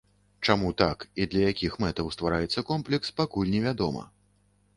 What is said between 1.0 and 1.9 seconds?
і для якіх